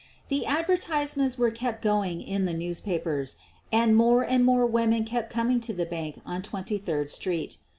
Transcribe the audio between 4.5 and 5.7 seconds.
women kept coming